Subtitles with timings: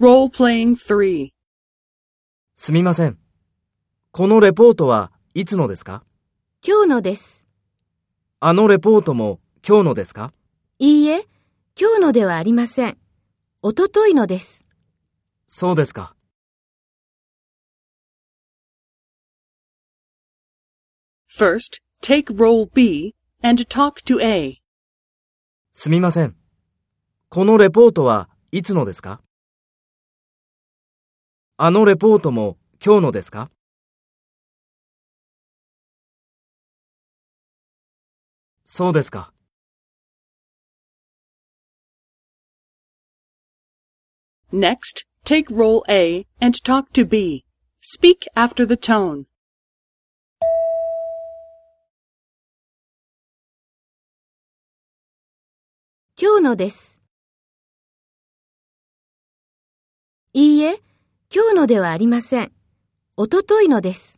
[0.00, 1.30] Role-playing 3.
[2.54, 3.18] すみません。
[4.12, 6.04] このレポートはいつのですか？
[6.64, 7.44] 今日のです。
[8.38, 10.32] あのレポートも今日のですか？
[10.78, 11.24] いいえ、
[11.76, 12.96] 今日のではありません。
[13.60, 14.62] おとといのです。
[15.48, 16.14] そうですか。
[21.28, 24.58] First, take role B and talk to A.
[25.72, 26.36] すみません。
[27.28, 29.20] このレポートはいつのですか？
[31.60, 33.50] あのレポートも今日のですか
[38.62, 39.32] そうですか。
[44.52, 47.44] Next, take role A and talk to B.
[47.82, 49.24] Speak after the tone.
[56.16, 57.00] 今日のです。
[60.32, 60.78] いいえ、
[61.30, 62.52] 今日のではありません。
[63.18, 64.17] おとといのです。